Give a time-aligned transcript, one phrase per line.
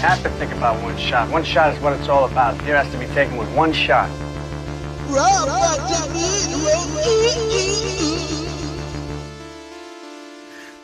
[0.00, 1.30] Have to think about one shot.
[1.30, 2.60] One shot is what it's all about.
[2.62, 4.08] Here has to be taken with one shot.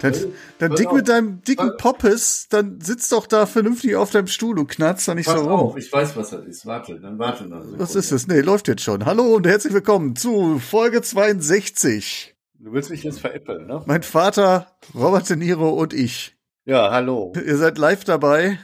[0.02, 0.14] Dann,
[0.58, 4.68] dann dick mit deinem dicken Poppes, dann sitzt doch da vernünftig auf deinem Stuhl und
[4.68, 5.60] knarzt da nicht Pass so rum.
[5.60, 6.66] auf, ich weiß, was das ist.
[6.66, 7.62] Warte, dann warte noch.
[7.78, 8.26] Was ist es?
[8.26, 9.06] Nee, läuft jetzt schon.
[9.06, 12.34] Hallo und herzlich willkommen zu Folge 62.
[12.58, 13.82] Du willst mich jetzt veräppeln, ne?
[13.86, 16.36] Mein Vater, Robert De Niro und ich.
[16.66, 17.32] Ja, hallo.
[17.34, 18.58] Ihr seid live dabei,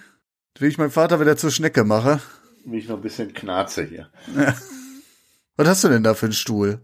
[0.58, 2.20] wie ich meinen Vater wieder zur Schnecke mache.
[2.64, 4.10] Wie ich noch ein bisschen knarze hier.
[5.56, 6.80] Was hast du denn da für einen Stuhl?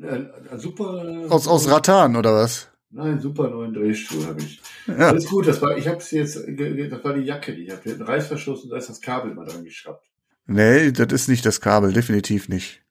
[0.00, 0.24] Äh,
[0.56, 1.26] super.
[1.28, 2.68] Aus, aus Rattan oder was?
[2.90, 4.60] Nein, super neuen Drehstuhl habe ich.
[4.86, 5.08] Ja.
[5.08, 7.82] Alles gut, das war, ich habe es jetzt, das war die Jacke, die ich habe.
[7.82, 10.06] Den Reißverschluss und da ist das Kabel mal dran geschraubt.
[10.46, 12.82] Nee, das ist nicht das Kabel, definitiv nicht.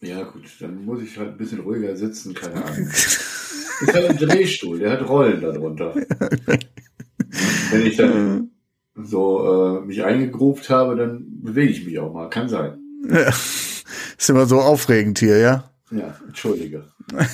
[0.00, 2.88] Ja, gut, dann muss ich halt ein bisschen ruhiger sitzen, keine Ahnung.
[2.88, 5.94] ist halt ein Drehstuhl, der hat Rollen darunter.
[7.70, 8.50] Wenn ich dann
[8.94, 12.28] so äh, mich eingegruft habe, dann bewege ich mich auch mal.
[12.30, 12.78] Kann sein.
[13.08, 13.28] Ja.
[14.18, 15.70] Ist immer so aufregend hier, ja?
[15.90, 16.84] Ja, entschuldige.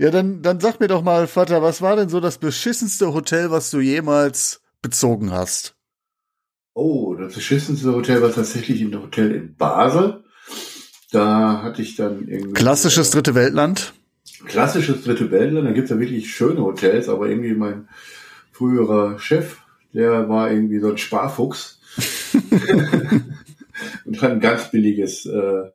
[0.00, 3.50] Ja, dann, dann sag mir doch mal, Vater, was war denn so das beschissenste Hotel,
[3.50, 5.74] was du jemals bezogen hast?
[6.72, 10.22] Oh, das beschissenste Hotel war tatsächlich ein Hotel in Basel.
[11.10, 12.52] Da hatte ich dann irgendwie.
[12.52, 13.92] Klassisches dritte Weltland?
[14.46, 15.66] klassisches dritte Weltland.
[15.66, 17.88] Da gibt's ja wirklich schöne Hotels, aber irgendwie mein
[18.58, 19.58] früherer Chef,
[19.94, 21.80] der war irgendwie so ein Sparfuchs.
[24.04, 25.70] und hat ein ganz billiges äh,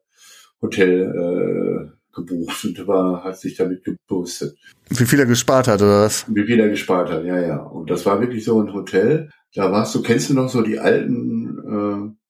[0.61, 4.57] Hotel äh, gebucht und war, hat sich damit gepostet.
[4.89, 6.25] Wie viel er gespart hat, oder was?
[6.27, 7.57] Wie viel er gespart hat, ja, ja.
[7.57, 9.29] Und das war wirklich so ein Hotel.
[9.55, 12.23] Da warst du, kennst du noch so die alten äh,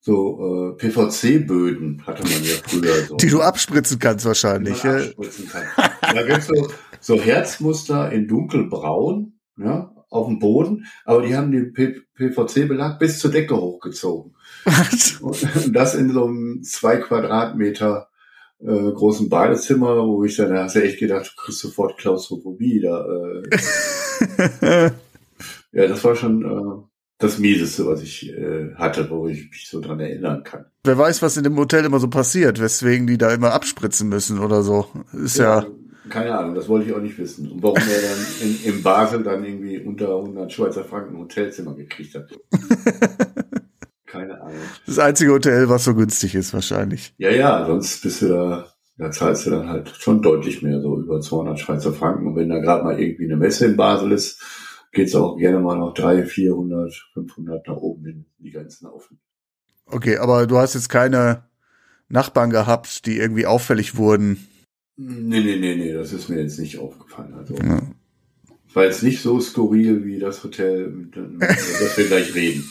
[0.00, 3.16] so äh, PVC-Böden hatte man ja früher so.
[3.16, 4.82] Die du abspritzen kannst die wahrscheinlich.
[4.82, 5.04] man Ja?
[5.04, 5.64] abspritzen kann.
[6.00, 6.68] Da gibt's so,
[7.00, 13.30] so Herzmuster in dunkelbraun, ja, auf dem Boden, aber die haben den PVC-Belag bis zur
[13.30, 14.34] Decke hochgezogen.
[15.20, 18.08] Und das in so einem zwei Quadratmeter
[18.60, 22.80] äh, großen Badezimmer, wo ich dann, da hast du echt gedacht, du kriegst sofort Klaustrophobie
[22.80, 23.06] da.
[23.06, 24.90] Äh.
[25.72, 26.82] ja, das war schon äh,
[27.18, 30.64] das Mieseste, was ich äh, hatte, wo ich mich so dran erinnern kann.
[30.84, 34.38] Wer weiß, was in dem Hotel immer so passiert, weswegen die da immer abspritzen müssen
[34.38, 34.86] oder so.
[35.12, 35.66] Ist ja,
[36.08, 37.50] Keine Ahnung, das wollte ich auch nicht wissen.
[37.50, 41.74] Und warum er dann in, in Basel dann irgendwie unter 100 Schweizer Franken ein Hotelzimmer
[41.74, 42.28] gekriegt hat.
[44.06, 44.56] Keine Ahnung.
[44.86, 47.14] das einzige Hotel, was so günstig ist wahrscheinlich.
[47.18, 50.98] Ja, ja, sonst bist du da, da zahlst du dann halt schon deutlich mehr, so
[50.98, 52.26] über 200 Schweizer Franken.
[52.28, 54.42] Und wenn da gerade mal irgendwie eine Messe in Basel ist,
[54.92, 59.18] geht's auch gerne mal noch 300, 400, 500 nach oben hin, die Grenzen offen.
[59.86, 61.44] Okay, aber du hast jetzt keine
[62.08, 64.46] Nachbarn gehabt, die irgendwie auffällig wurden.
[65.00, 67.32] Nee, nee, nee, nee, das ist mir jetzt nicht aufgefallen.
[67.34, 67.80] Also, Ja.
[68.68, 72.64] es war jetzt nicht so skurril wie das Hotel, über das wir gleich reden.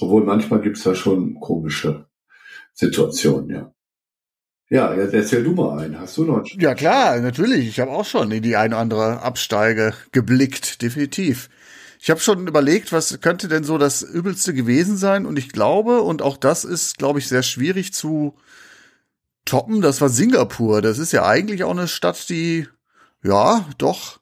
[0.00, 2.06] Obwohl manchmal gibt's da schon komische
[2.74, 3.72] Situationen, ja.
[4.70, 5.98] Ja, jetzt erzähl du mal einen.
[5.98, 6.36] Hast du noch?
[6.36, 6.60] einen?
[6.60, 7.66] Ja klar, natürlich.
[7.66, 11.48] Ich habe auch schon in die eine oder andere Absteige geblickt, definitiv.
[12.00, 15.24] Ich habe schon überlegt, was könnte denn so das Übelste gewesen sein?
[15.24, 18.34] Und ich glaube, und auch das ist, glaube ich, sehr schwierig zu
[19.48, 20.82] toppen, das war Singapur.
[20.82, 22.68] Das ist ja eigentlich auch eine Stadt, die,
[23.22, 24.20] ja, doch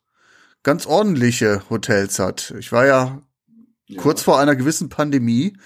[0.63, 2.55] ganz ordentliche Hotels hat.
[2.59, 3.21] Ich war ja
[3.89, 4.01] Ja.
[4.01, 5.57] kurz vor einer gewissen Pandemie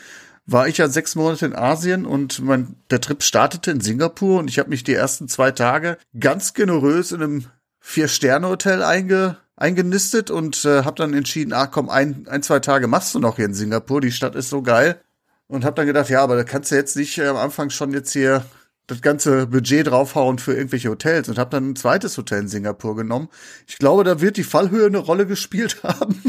[0.47, 4.51] war ich ja sechs Monate in Asien und mein, der Trip startete in Singapur und
[4.51, 7.45] ich habe mich die ersten zwei Tage ganz generös in einem
[7.79, 13.15] Vier-Sterne-Hotel einge, eingenistet und äh, habe dann entschieden, ah komm, ein, ein, zwei Tage machst
[13.15, 15.01] du noch hier in Singapur, die Stadt ist so geil.
[15.47, 17.93] Und habe dann gedacht, ja, aber da kannst du jetzt nicht äh, am Anfang schon
[17.93, 18.45] jetzt hier
[18.91, 22.97] das ganze Budget draufhauen für irgendwelche Hotels und habe dann ein zweites Hotel in Singapur
[22.97, 23.29] genommen.
[23.67, 26.21] Ich glaube, da wird die Fallhöhe eine Rolle gespielt haben.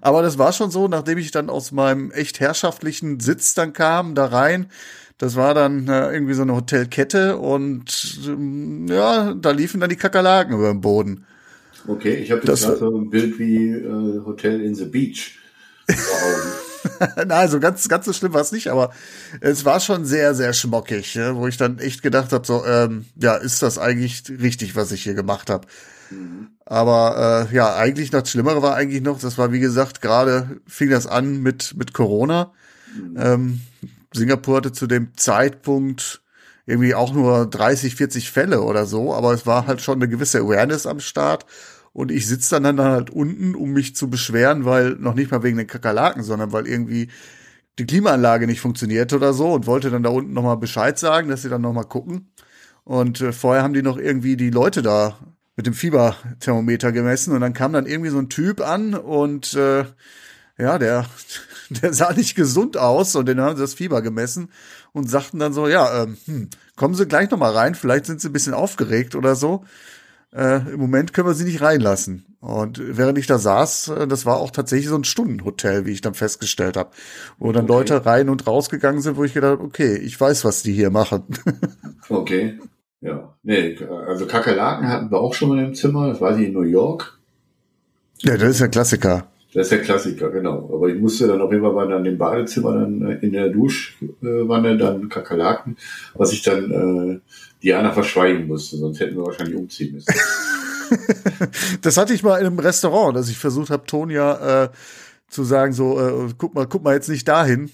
[0.00, 4.14] Aber das war schon so, nachdem ich dann aus meinem echt herrschaftlichen Sitz dann kam,
[4.14, 4.66] da rein.
[5.18, 9.96] Das war dann äh, irgendwie so eine Hotelkette und ähm, ja, da liefen dann die
[9.96, 11.24] Kakerlaken über den Boden.
[11.88, 15.38] Okay, ich habe Das- jetzt gerade so ein Bild wie äh, Hotel in the Beach
[15.88, 16.28] vor
[17.26, 18.92] Na, so ganz, ganz so schlimm war es nicht, aber
[19.40, 23.06] es war schon sehr, sehr schmockig, ja, wo ich dann echt gedacht habe, so, ähm,
[23.16, 25.66] ja, ist das eigentlich richtig, was ich hier gemacht habe?
[26.64, 30.90] Aber äh, ja, eigentlich noch Schlimmere war eigentlich noch, das war wie gesagt, gerade fing
[30.90, 32.52] das an mit, mit Corona.
[33.16, 33.60] Ähm,
[34.12, 36.22] Singapur hatte zu dem Zeitpunkt
[36.66, 40.40] irgendwie auch nur 30, 40 Fälle oder so, aber es war halt schon eine gewisse
[40.40, 41.46] Awareness am Start.
[41.96, 45.42] Und ich sitze dann, dann halt unten, um mich zu beschweren, weil noch nicht mal
[45.42, 47.08] wegen den Kakerlaken, sondern weil irgendwie
[47.78, 51.40] die Klimaanlage nicht funktionierte oder so und wollte dann da unten nochmal Bescheid sagen, dass
[51.40, 52.28] sie dann nochmal gucken.
[52.84, 55.16] Und äh, vorher haben die noch irgendwie die Leute da
[55.56, 59.86] mit dem Fieberthermometer gemessen und dann kam dann irgendwie so ein Typ an und äh,
[60.58, 61.06] ja, der,
[61.70, 64.50] der sah nicht gesund aus und den haben sie das Fieber gemessen
[64.92, 68.20] und sagten dann so, ja, ähm, hm, kommen Sie gleich noch mal rein, vielleicht sind
[68.20, 69.64] Sie ein bisschen aufgeregt oder so.
[70.36, 72.26] Äh, Im Moment können wir Sie nicht reinlassen.
[72.40, 76.02] Und während ich da saß, äh, das war auch tatsächlich so ein Stundenhotel, wie ich
[76.02, 76.90] dann festgestellt habe,
[77.38, 77.72] wo dann Okay.
[77.72, 80.90] Leute rein und rausgegangen sind, wo ich gedacht habe, okay, ich weiß, was die hier
[80.90, 81.22] machen.
[82.08, 82.58] Okay.
[83.00, 83.34] Ja.
[83.42, 86.62] Nee, also Kakerlaken hatten wir auch schon mal im Zimmer, das weiß ich in New
[86.62, 87.18] York.
[88.22, 89.26] ja, das ist ein Klassiker.
[89.52, 90.70] Das ist der Klassiker, genau.
[90.72, 93.48] Aber ich musste dann auf jeden Fall mal dann im Badezimmer dann äh, in der
[93.48, 95.76] Duschwanne dann Kakerlaken,
[96.14, 97.20] was ich dann äh,
[97.66, 100.14] Diana verschweigen musste, sonst hätten wir wahrscheinlich umziehen müssen.
[101.82, 104.68] Das hatte ich mal in einem Restaurant, dass ich versucht habe, Tonia äh,
[105.28, 107.72] zu sagen, so, äh, guck mal, guck mal jetzt nicht dahin.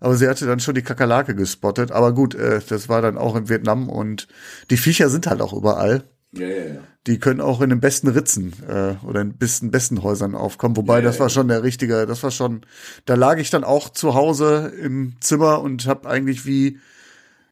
[0.00, 1.92] Aber sie hatte dann schon die Kakerlake gespottet.
[1.92, 4.28] Aber gut, äh, das war dann auch in Vietnam und
[4.68, 6.04] die Viecher sind halt auch überall.
[6.32, 6.80] ja, ja, ja.
[7.06, 10.76] Die können auch in den besten Ritzen äh, oder in besten, besten Häusern aufkommen.
[10.76, 12.66] Wobei, Ja, das war schon der richtige, das war schon,
[13.06, 16.78] da lag ich dann auch zu Hause im Zimmer und habe eigentlich wie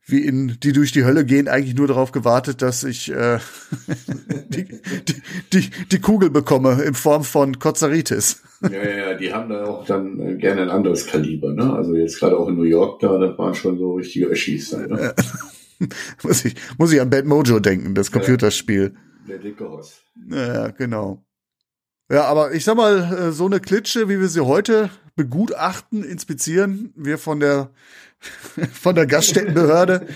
[0.06, 3.38] wie in die durch die Hölle gehen, eigentlich nur darauf gewartet, dass ich äh,
[4.48, 8.42] die, die, die, die Kugel bekomme in Form von Kozeritis.
[8.62, 11.72] Ja, ja, ja, die haben da auch dann äh, gerne ein anderes Kaliber, ne?
[11.72, 15.14] Also jetzt gerade auch in New York da, das waren schon so richtige Öschis ne?
[16.22, 18.94] muss ich, muss ich an Bad Mojo denken, das Computerspiel.
[19.28, 20.02] Der dicke Hoss.
[20.28, 21.24] Ja, genau.
[22.10, 26.92] Ja, aber ich sag mal, äh, so eine Klitsche, wie wir sie heute begutachten, inspizieren,
[26.96, 27.70] wir von der
[28.72, 30.06] von der Gaststättenbehörde,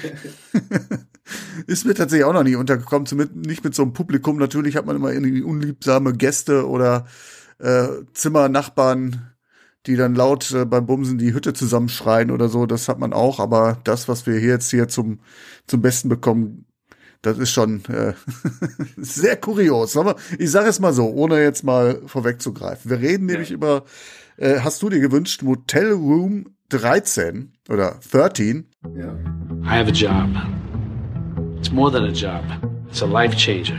[1.66, 4.38] ist mir tatsächlich auch noch nie untergekommen, zumindest nicht mit so einem Publikum.
[4.38, 7.06] Natürlich hat man immer irgendwie unliebsame Gäste oder
[7.58, 9.30] äh, Zimmernachbarn,
[9.86, 12.66] die dann laut äh, beim Bumsen die Hütte zusammenschreien oder so.
[12.66, 15.20] Das hat man auch, aber das, was wir hier jetzt hier zum
[15.66, 16.66] zum Besten bekommen,
[17.22, 18.12] das ist schon äh,
[18.96, 19.96] sehr kurios.
[19.96, 22.90] Aber ich sage es mal so, ohne jetzt mal vorwegzugreifen.
[22.90, 23.84] Wir reden nämlich über,
[24.36, 28.66] äh, hast du dir gewünscht, Motel Room 13 oder 13.
[28.96, 29.12] Ja.
[29.64, 30.28] I have a job.
[31.58, 32.44] It's more than a job.
[32.88, 33.78] It's a life changer.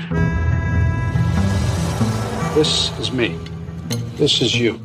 [2.56, 3.38] This is me.
[4.18, 4.80] This is you.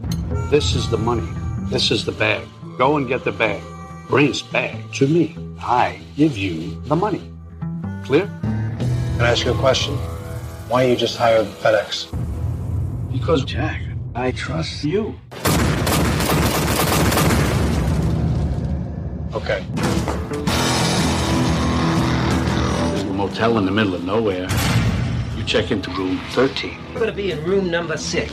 [0.51, 1.29] This is the money.
[1.71, 2.43] This is the bag.
[2.79, 3.61] Go and get the bag.
[4.09, 5.37] Bring this bag to me.
[5.61, 7.23] I give you the money.
[8.05, 8.27] Clear?
[9.17, 9.95] Can I ask you a question?
[10.69, 12.11] Why don't you just hire FedEx?
[13.13, 13.81] Because, Jack,
[14.15, 15.15] I trust you.
[19.33, 19.65] Okay.
[22.91, 24.49] There's a motel in the middle of nowhere.
[25.37, 26.77] You check into room 13.
[26.91, 28.33] You're gonna be in room number six.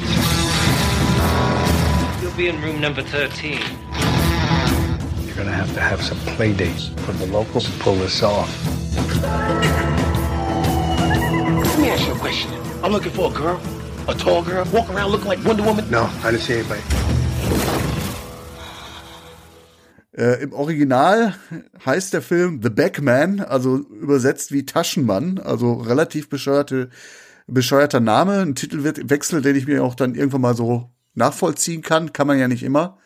[2.19, 3.59] You'll be in room number 13.
[5.23, 8.49] You're gonna have to have some play dates for the locals to pull this off.
[11.61, 12.51] Let me ask you a question.
[12.83, 13.61] I'm looking for a girl,
[14.07, 15.87] a tall girl, walk around looking like Wonder Woman.
[15.91, 16.81] No, I didn't see anybody.
[20.17, 21.35] Äh, Im Original
[21.85, 26.89] heißt der Film The Backman, also übersetzt wie Taschenmann, also relativ bescheuerte,
[27.45, 32.25] bescheuerter Name, ein Titelwechsel, den ich mir auch dann irgendwann mal so nachvollziehen kann, kann
[32.25, 32.97] man ja nicht immer.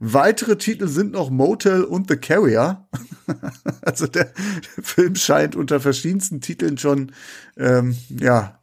[0.00, 2.88] Weitere Titel sind noch Motel und The Carrier.
[3.82, 7.12] also der, der Film scheint unter verschiedensten Titeln schon
[7.56, 8.58] ähm, ja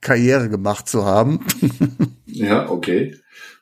[0.00, 1.44] Karriere gemacht zu haben.
[2.30, 3.16] Ja, okay.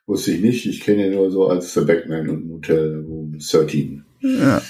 [0.07, 0.67] Wusste ich nicht.
[0.67, 4.05] Ich kenne ihn nur so als The Backman und Motel Room 13.
[4.21, 4.63] Ja.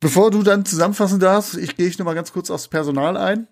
[0.00, 3.46] Bevor du dann zusammenfassen darfst, ich gehe ich noch mal ganz kurz aufs Personal ein.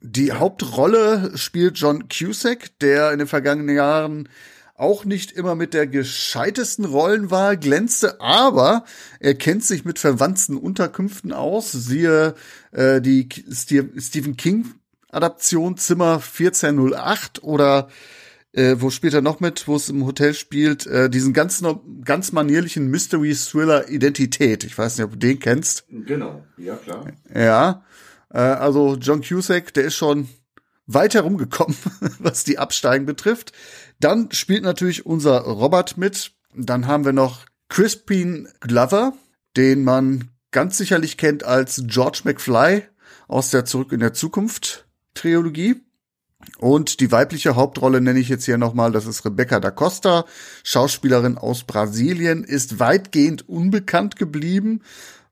[0.00, 4.28] Die Hauptrolle spielt John Cusack, der in den vergangenen Jahren
[4.74, 8.84] auch nicht immer mit der gescheitesten Rollenwahl glänzte, aber
[9.20, 11.72] er kennt sich mit verwandten Unterkünften aus.
[11.72, 12.34] Siehe
[12.72, 14.66] äh, die Stephen King
[15.08, 17.88] Adaption Zimmer 1408 oder
[18.56, 21.62] äh, wo spielt er noch mit, wo es im Hotel spielt, äh, diesen ganz,
[22.04, 24.64] ganz manierlichen Mystery Thriller Identität.
[24.64, 25.84] Ich weiß nicht, ob du den kennst.
[25.90, 27.12] Genau, ja klar.
[27.32, 27.84] Ja,
[28.30, 30.28] äh, also John Cusack, der ist schon
[30.86, 31.76] weit herumgekommen,
[32.18, 33.52] was die Absteigen betrifft.
[34.00, 39.12] Dann spielt natürlich unser Robert mit, Dann haben wir noch Crispin Glover,
[39.56, 42.84] den man ganz sicherlich kennt als George McFly
[43.28, 45.85] aus der Zurück in der Zukunft Trilogie.
[46.58, 50.24] Und die weibliche Hauptrolle nenne ich jetzt hier nochmal, das ist Rebecca da Costa,
[50.64, 54.82] Schauspielerin aus Brasilien, ist weitgehend unbekannt geblieben,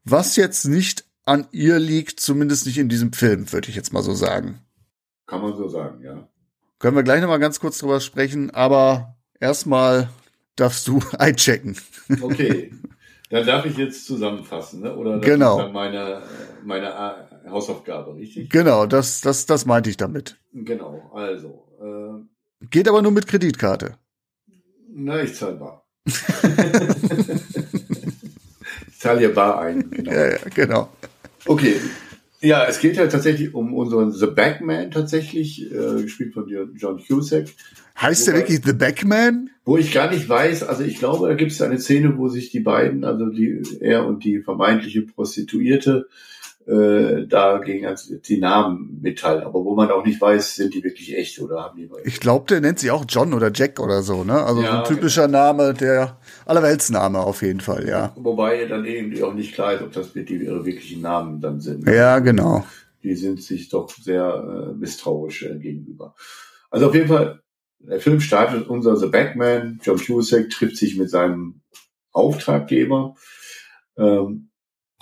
[0.05, 4.03] was jetzt nicht an ihr liegt, zumindest nicht in diesem Film, würde ich jetzt mal
[4.03, 4.61] so sagen.
[5.27, 6.29] Kann man so sagen, ja.
[6.79, 10.11] Können wir gleich nochmal ganz kurz drüber sprechen, aber erstmal
[10.57, 11.79] darfst du einchecken.
[12.21, 12.73] Okay.
[13.31, 14.95] Dann darf ich jetzt zusammenfassen, ne?
[14.95, 15.57] oder Genau.
[15.59, 16.23] dann meine,
[16.63, 16.95] meine
[17.51, 18.51] Hausaufgabe, richtig?
[18.51, 20.39] Genau, das, das, das meinte ich damit.
[20.53, 23.97] Genau, also, äh, Geht aber nur mit Kreditkarte.
[24.89, 25.87] na, ich zahle bar.
[26.07, 26.15] ich
[28.99, 30.13] zahle hier bar ein, genau.
[30.13, 30.89] Ja, ja, genau.
[31.47, 31.77] Okay.
[32.41, 37.03] Ja, es geht ja tatsächlich um unseren The Backman tatsächlich, äh, gespielt von dir, John
[37.03, 37.47] Cusack.
[37.99, 39.49] Heißt der wirklich The Backman?
[39.65, 42.51] Wo ich gar nicht weiß, also ich glaube, da gibt es eine Szene, wo sich
[42.51, 46.07] die beiden, also die er und die vermeintliche Prostituierte,
[46.67, 47.87] äh, da gegen
[48.27, 51.77] die Namen mitteilen, aber wo man auch nicht weiß, sind die wirklich echt oder haben
[51.77, 54.43] die Ich glaube, der nennt sich auch John oder Jack oder so, ne?
[54.43, 58.13] Also so Ja, ein typischer Name, der Allerweltsname auf jeden Fall, ja.
[58.17, 61.87] Wobei dann irgendwie auch nicht klar ist, ob das die ihre wirklichen Namen dann sind.
[61.87, 62.65] Ja, genau.
[63.03, 66.15] Die sind sich doch sehr äh, misstrauisch äh, gegenüber.
[66.71, 67.41] Also auf jeden Fall,
[67.79, 69.81] der Film startet unser The Batman.
[69.83, 71.61] John Cusack trifft sich mit seinem
[72.13, 73.17] Auftraggeber,
[73.99, 74.49] ähm,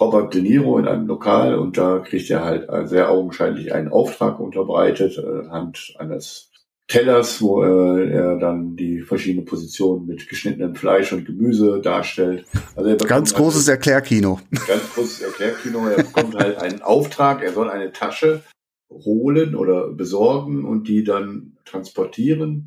[0.02, 4.40] Robert De Niro in einem Lokal und da kriegt er halt sehr augenscheinlich einen Auftrag
[4.40, 6.50] unterbreitet, äh, anhand eines
[6.88, 12.44] Tellers, wo äh, er dann die verschiedenen Positionen mit geschnittenem Fleisch und Gemüse darstellt.
[12.74, 14.40] Also Ganz halt- großes Erklärkino.
[14.66, 15.86] ganz großes Erklärkino.
[15.86, 18.42] Er bekommt halt einen Auftrag, er soll eine Tasche
[18.90, 22.66] holen oder besorgen und die dann transportieren.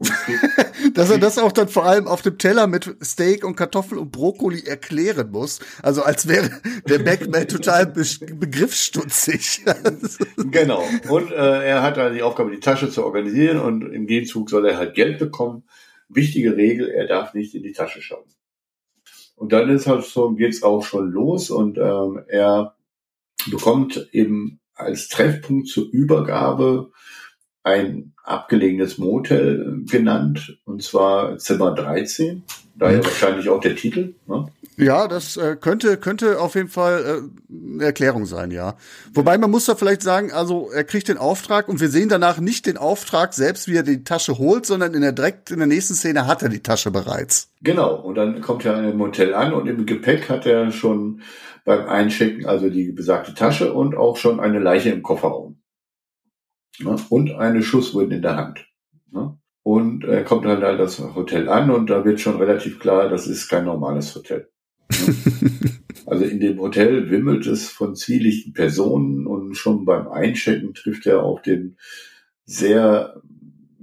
[0.94, 4.10] Dass er das auch dann vor allem auf dem Teller mit Steak und Kartoffel und
[4.10, 5.60] Brokkoli erklären muss.
[5.82, 6.50] Also als wäre
[6.88, 9.64] der Backman total be begriffsstutzig.
[10.50, 10.84] genau.
[11.08, 14.66] Und äh, er hat dann die Aufgabe, die Tasche zu organisieren und im Gegenzug soll
[14.66, 15.64] er halt Geld bekommen.
[16.08, 18.24] Wichtige Regel, er darf nicht in die Tasche schauen.
[19.36, 22.76] Und dann ist halt so, geht's auch schon los und ähm, er
[23.50, 26.92] bekommt eben als Treffpunkt zur Übergabe
[27.64, 32.42] ein abgelegenes Motel äh, genannt, und zwar Zimmer 13.
[32.76, 34.14] Daher wahrscheinlich auch der Titel.
[34.26, 34.46] Ne?
[34.76, 38.74] Ja, das äh, könnte könnte auf jeden Fall äh, eine Erklärung sein, ja.
[39.12, 42.38] Wobei man muss da vielleicht sagen, also er kriegt den Auftrag und wir sehen danach
[42.38, 45.68] nicht den Auftrag selbst, wie er die Tasche holt, sondern in der direkt in der
[45.68, 47.50] nächsten Szene hat er die Tasche bereits.
[47.62, 51.22] Genau, und dann kommt er dem Hotel an und im Gepäck hat er schon
[51.64, 55.56] beim Einchecken also die besagte Tasche und auch schon eine Leiche im Kofferraum.
[56.80, 56.96] Ne?
[57.08, 58.66] Und eine Schusswunde in der Hand.
[59.10, 59.38] Ne?
[59.62, 63.26] Und er kommt dann halt das Hotel an und da wird schon relativ klar, das
[63.26, 64.48] ist kein normales Hotel.
[66.06, 71.22] Also in dem Hotel wimmelt es von zwielichten Personen und schon beim Einchecken trifft er
[71.22, 71.78] auf den
[72.44, 73.22] sehr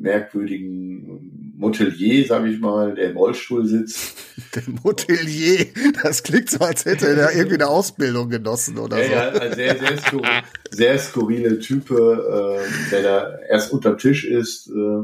[0.01, 4.17] merkwürdigen Motelier, sage ich mal, der im Rollstuhl sitzt.
[4.55, 5.67] Der Motelier,
[6.01, 9.37] das klingt so, als hätte er da irgendwie eine Ausbildung genossen oder Ja, so.
[9.37, 10.21] ja, ein sehr, sehr, skur
[10.71, 15.03] sehr skurrile Type, äh, der da erst unterm Tisch ist äh,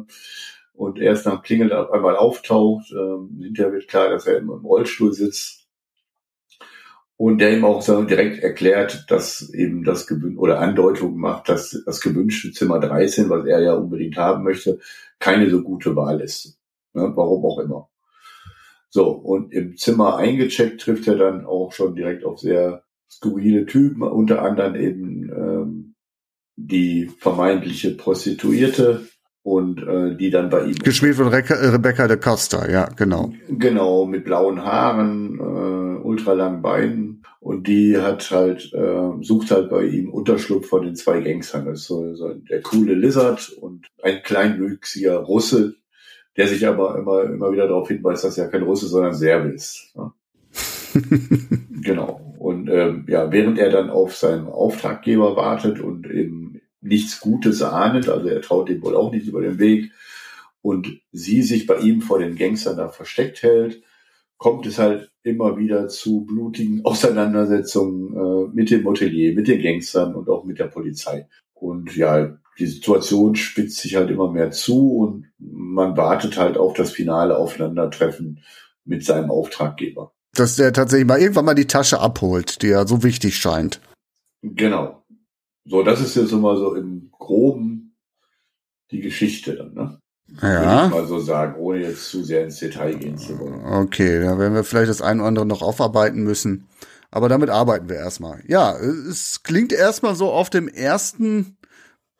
[0.73, 2.91] und erst nach Klingeln auf einmal auftaucht.
[2.91, 5.66] Äh, hinterher wird klar, dass er im Rollstuhl sitzt.
[7.17, 11.81] Und der ihm auch so direkt erklärt, dass eben das gewünschte oder Andeutung macht, dass
[11.83, 14.79] das gewünschte Zimmer 13, was er ja unbedingt haben möchte,
[15.17, 16.59] keine so gute Wahl ist.
[16.93, 17.11] Ne?
[17.15, 17.89] Warum auch immer.
[18.89, 24.03] So, und im Zimmer eingecheckt trifft er dann auch schon direkt auf sehr skurrile Typen,
[24.03, 25.95] unter anderem eben ähm,
[26.55, 29.07] die vermeintliche Prostituierte
[29.43, 33.31] und äh, die dann bei ihm Gespielt von Reka Rebecca de Costa, ja, genau.
[33.49, 35.86] genau mit blauen Haaren, äh,
[36.17, 41.21] ultralangen Beinen und die hat halt äh, sucht halt bei ihm Unterschlupf von den zwei
[41.21, 41.65] Gangstern.
[41.65, 45.75] Das ist so, so der coole Lizard und ein kleinwüchsiger Russe,
[46.35, 49.93] der sich aber immer immer wieder darauf hinweist, dass er kein Russe, sondern Serbe ist.
[49.95, 50.11] Ne?
[51.81, 52.35] Genau.
[52.37, 58.09] Und ähm, ja, während er dann auf seinen Auftraggeber wartet und eben nichts Gutes ahnet,
[58.09, 59.91] also er traut ihm wohl auch nicht über den Weg
[60.61, 63.81] und sie sich bei ihm vor den Gangstern da versteckt hält,
[64.37, 70.15] kommt es halt immer wieder zu blutigen Auseinandersetzungen äh, mit dem Hotelier, mit den Gangstern
[70.15, 71.27] und auch mit der Polizei.
[71.53, 76.73] Und ja, die Situation spitzt sich halt immer mehr zu und man wartet halt auf
[76.73, 78.43] das finale Aufeinandertreffen
[78.85, 80.13] mit seinem Auftraggeber.
[80.33, 83.81] Dass der tatsächlich mal irgendwann mal die Tasche abholt, die ja so wichtig scheint.
[84.41, 85.03] Genau.
[85.65, 87.95] So, das ist jetzt mal so im Groben
[88.91, 89.99] die Geschichte dann, ne?
[90.29, 90.85] Würde Ja.
[90.85, 93.63] ich mal so sagen, ohne jetzt zu sehr ins Detail gehen zu wollen.
[93.65, 96.67] Okay, da werden wir vielleicht das eine oder andere noch aufarbeiten müssen.
[97.11, 98.41] Aber damit arbeiten wir erstmal.
[98.47, 101.55] Ja, es klingt erstmal so auf dem ersten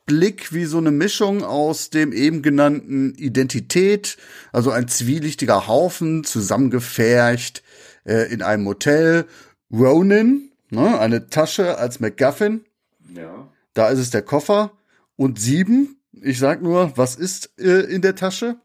[0.06, 4.16] Blick wie so eine Mischung aus dem eben genannten Identität,
[4.54, 7.62] also ein zwielichtiger Haufen, zusammengefercht
[8.06, 9.26] äh, in einem Hotel.
[9.70, 12.64] Ronin, ne, eine Tasche als MacGuffin,
[13.14, 13.50] Ja.
[13.74, 14.72] da ist es der Koffer.
[15.18, 18.58] Und sieben, ich sag nur, was ist äh, in der Tasche?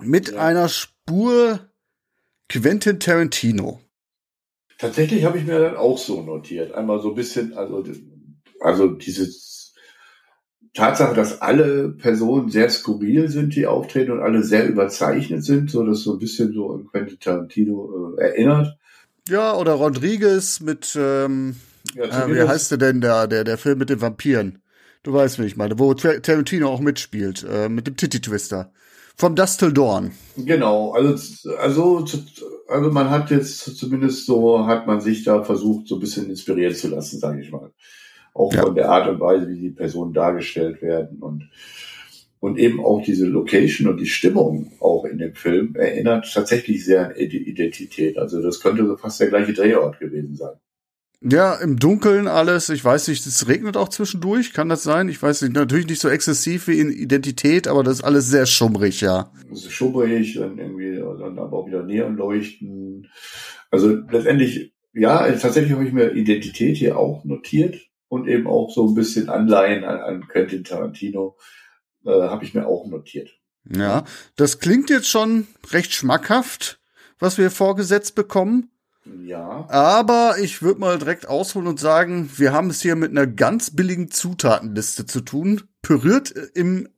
[0.00, 0.38] Mit Ja.
[0.38, 1.60] einer Spur
[2.48, 3.80] Quentin Tarantino.
[4.78, 6.72] Tatsächlich habe ich mir dann auch so notiert.
[6.72, 7.84] Einmal so ein bisschen, also,
[8.60, 9.28] also diese
[10.74, 15.84] Tatsache, dass alle Personen sehr skurril sind, die auftreten und alle sehr überzeichnet sind, so
[15.84, 18.78] dass so ein bisschen so an Quentin Tarantino äh, erinnert.
[19.28, 21.56] Ja, oder Rodriguez mit, ähm,
[21.94, 24.62] Ja, äh, wie heißt der denn der, der, der Film mit den Vampiren?
[25.02, 28.72] Du weißt, wie ich meine, wo Tar- Tarantino auch mitspielt, äh, mit dem Titty Twister.
[29.16, 30.12] From Dust Till Dawn.
[30.36, 32.04] Genau, also, also,
[32.68, 36.74] also man hat jetzt zumindest so, hat man sich da versucht, so ein bisschen inspirieren
[36.74, 37.72] zu lassen, sage ich mal.
[38.34, 38.62] Auch Ja.
[38.62, 41.48] von der Art und Weise, wie die Personen dargestellt werden und,
[42.38, 47.06] und eben auch diese Location und die Stimmung auch in dem Film erinnert tatsächlich sehr
[47.06, 48.18] an Ide- Identität.
[48.18, 50.54] Also das könnte so fast der gleiche Drehort gewesen sein.
[51.20, 52.68] Ja, im Dunkeln alles.
[52.68, 54.52] Ich weiß nicht, es regnet auch zwischendurch.
[54.52, 55.08] Kann das sein?
[55.08, 55.54] Ich weiß nicht.
[55.54, 59.32] Natürlich nicht so exzessiv wie in Identität, aber das ist alles sehr schummrig, ja.
[59.52, 63.08] Es ist schummrig, dann irgendwie, dann aber auch wieder Neonleuchten.
[63.70, 68.86] Also letztendlich, ja, tatsächlich habe ich mir Identität hier auch notiert und eben auch so
[68.88, 71.36] ein bisschen Anleihen an, an Quentin Tarantino
[72.04, 73.30] äh, habe ich mir auch notiert.
[73.68, 74.04] Ja,
[74.36, 76.80] das klingt jetzt schon recht schmackhaft,
[77.18, 78.70] was wir vorgesetzt bekommen.
[79.24, 83.26] Ja, Aber ich würde mal direkt ausholen und sagen, wir haben es hier mit einer
[83.26, 86.88] ganz billigen Zutatenliste zu tun, püriert im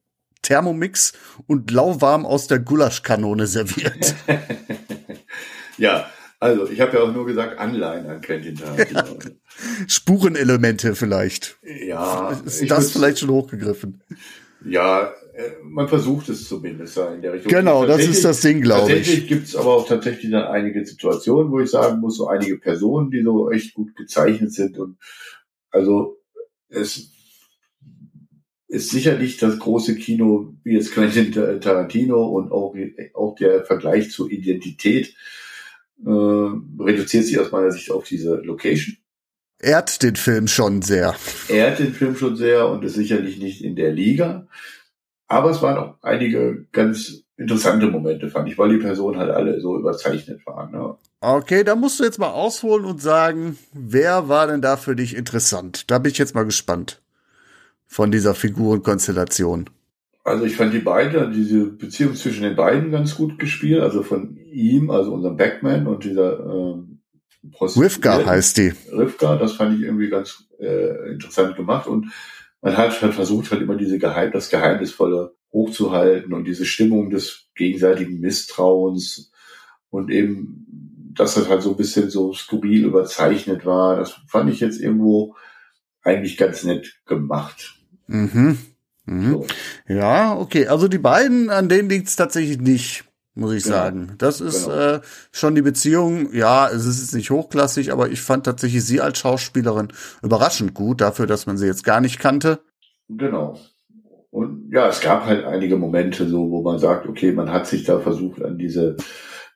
[0.43, 1.13] Thermomix
[1.47, 4.15] und lauwarm aus der Gulaschkanone serviert.
[5.77, 6.11] ja.
[6.43, 9.19] Also ich habe ja auch nur gesagt Anleihen an Quentin Tarantino.
[9.87, 11.59] Spurenelemente vielleicht.
[11.63, 14.03] Ja, Ist das vielleicht schon hochgegriffen?
[14.65, 15.13] Ja,
[15.63, 17.51] man versucht es zumindest da in der Richtung.
[17.51, 18.99] Genau, das ist das Ding, glaube ich.
[18.99, 23.11] Tatsächlich gibt's aber auch tatsächlich dann einige Situationen, wo ich sagen muss, so einige Personen,
[23.11, 24.97] die so echt gut gezeichnet sind und
[25.71, 26.19] also
[26.69, 27.13] es
[28.69, 32.75] ist sicherlich das große Kino wie jetzt Quentin Tarantino und auch,
[33.15, 35.15] auch der Vergleich zur Identität
[36.07, 38.97] äh, reduziert sich aus meiner Sicht auf diese Location.
[39.61, 41.15] Ehrt den Film schon sehr.
[41.49, 44.47] ehrt den Film schon sehr und ist sicherlich nicht in der Liga.
[45.31, 49.61] Aber es waren auch einige ganz interessante Momente, fand ich, weil die Personen halt alle
[49.61, 50.73] so überzeichnet waren.
[50.73, 50.97] Ne?
[51.21, 55.17] Okay, da musst du jetzt mal ausholen und sagen, wer war denn da für dich
[55.17, 55.89] interessant?
[55.89, 57.01] Da bin ich jetzt mal gespannt.
[57.87, 59.71] Von dieser Figurenkonstellation.
[60.25, 63.83] Also ich fand die beiden, diese Beziehung zwischen den beiden ganz gut gespielt.
[63.83, 66.99] Also von ihm, also unserem Backman und dieser ähm,
[67.61, 68.73] Rivka heißt die.
[68.93, 72.07] Rivka, das fand ich irgendwie ganz äh, interessant gemacht und
[72.63, 77.49] man hat halt versucht halt immer diese Geheim, das Geheimnisvolle hochzuhalten und diese Stimmung des
[77.55, 79.33] gegenseitigen Misstrauens
[79.91, 84.61] und eben, dass das halt so ein bisschen so skurril überzeichnet war, das fand ich
[84.61, 85.35] jetzt irgendwo
[86.03, 87.79] eigentlich ganz nett gemacht.
[88.07, 88.59] Mhm.
[89.07, 89.31] Mhm.
[89.31, 89.47] So.
[89.89, 90.67] Ja, okay.
[90.69, 93.77] Also die beiden, an denen liegt's tatsächlich nicht, muss ich Genau.
[93.77, 94.15] sagen.
[94.19, 94.77] Das ist Genau.
[94.77, 95.01] äh,
[95.33, 96.33] schon die Beziehung.
[96.33, 99.89] Ja, es ist jetzt nicht hochklassig, aber ich fand tatsächlich sie als Schauspielerin
[100.23, 102.61] überraschend gut, dafür, dass man sie jetzt gar nicht kannte.
[103.09, 103.59] Genau.
[104.31, 107.85] Und ja, es gab halt einige Momente so, wo man sagt, okay, man hat sich
[107.85, 108.97] da versucht, an diese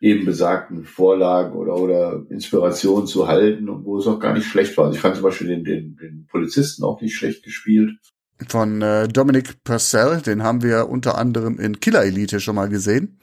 [0.00, 4.76] eben besagten Vorlagen oder, oder Inspirationen zu halten und wo es auch gar nicht schlecht
[4.76, 4.86] war.
[4.86, 7.92] Also ich fand zum Beispiel den, den, den Polizisten auch nicht schlecht gespielt.
[8.48, 13.18] Von äh, Dominic Purcell, den haben wir unter anderem in Killer Elite schon mal gesehen.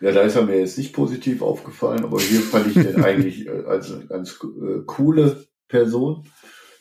[0.00, 3.46] Ja, da ist er mir jetzt nicht positiv aufgefallen, aber hier fand ich den eigentlich
[3.46, 6.26] äh, als eine ganz äh, coole Person.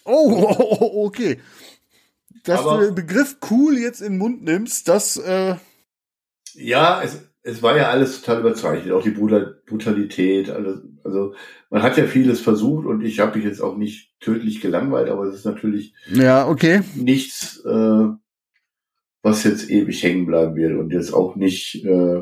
[0.07, 1.39] Oh, oh, oh, okay.
[2.43, 5.55] Dass Aber- du den Begriff cool jetzt in den Mund nimmst, das, äh,
[6.53, 11.33] Ja, es, es war ja alles total überzeichnet, auch die Brutal- Brutalität, alles, also
[11.71, 15.23] man hat ja vieles versucht und ich habe mich jetzt auch nicht tödlich gelangweilt, aber
[15.23, 16.81] es ist natürlich ja, okay.
[16.93, 18.05] nichts, äh,
[19.23, 22.21] was jetzt ewig hängen bleiben wird und jetzt auch nicht äh,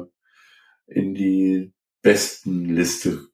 [0.93, 3.27] in die besten Liste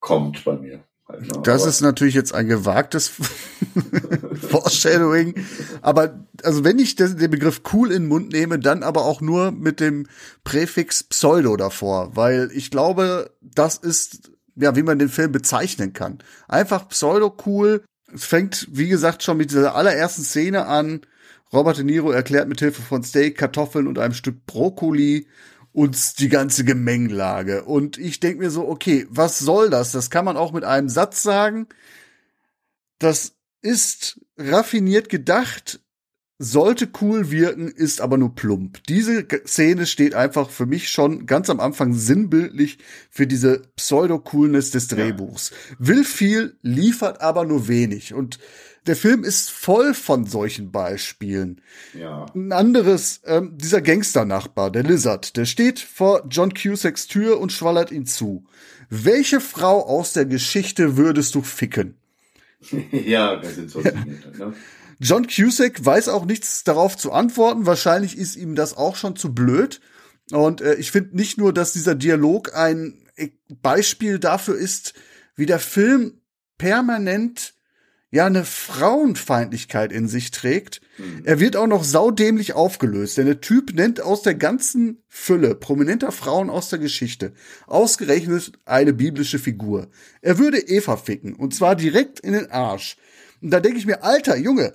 [0.00, 0.84] kommt bei mir.
[1.08, 1.42] Ne?
[1.42, 3.08] Das ist natürlich jetzt ein gewagtes
[4.48, 5.34] Foreshadowing.
[5.82, 9.52] Aber also wenn ich den Begriff cool in den Mund nehme, dann aber auch nur
[9.52, 10.06] mit dem
[10.44, 16.18] Präfix Pseudo davor, weil ich glaube, das ist ja, wie man den Film bezeichnen kann.
[16.48, 17.84] Einfach Pseudo cool.
[18.12, 21.00] Es fängt, wie gesagt, schon mit dieser allerersten Szene an.
[21.52, 25.26] Robert De Niro erklärt mit Hilfe von Steak, Kartoffeln und einem Stück Brokkoli
[25.74, 27.64] uns die ganze Gemengelage.
[27.64, 29.90] Und ich denke mir so, okay, was soll das?
[29.92, 31.66] Das kann man auch mit einem Satz sagen.
[32.98, 35.80] Das ist raffiniert gedacht,
[36.38, 38.84] sollte cool wirken, ist aber nur plump.
[38.84, 42.78] Diese Szene steht einfach für mich schon ganz am Anfang sinnbildlich
[43.10, 45.50] für diese Pseudo-Coolness des Drehbuchs.
[45.50, 45.76] Ja.
[45.88, 48.14] Will viel, liefert aber nur wenig.
[48.14, 48.38] Und
[48.86, 51.60] der Film ist voll von solchen Beispielen.
[51.98, 52.26] Ja.
[52.34, 57.90] Ein anderes, ähm, dieser Gangsternachbar, der Lizard, der steht vor John Cusacks Tür und schwallert
[57.90, 58.44] ihn zu.
[58.90, 61.96] Welche Frau aus der Geschichte würdest du ficken?
[62.92, 64.54] ja, das sind so Dinge, ne?
[65.00, 67.66] John Cusack weiß auch nichts darauf zu antworten.
[67.66, 69.80] Wahrscheinlich ist ihm das auch schon zu blöd.
[70.30, 74.94] Und äh, ich finde nicht nur, dass dieser Dialog ein äh, Beispiel dafür ist,
[75.36, 76.20] wie der Film
[76.58, 77.54] permanent
[78.14, 80.80] ja eine Frauenfeindlichkeit in sich trägt.
[80.98, 81.22] Mhm.
[81.24, 86.12] Er wird auch noch saudämlich aufgelöst, denn der Typ nennt aus der ganzen Fülle prominenter
[86.12, 87.32] Frauen aus der Geschichte
[87.66, 89.88] ausgerechnet eine biblische Figur.
[90.22, 92.96] Er würde Eva ficken und zwar direkt in den Arsch.
[93.42, 94.74] Und da denke ich mir, alter Junge,